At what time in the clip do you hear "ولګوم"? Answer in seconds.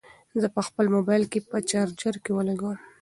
2.33-2.77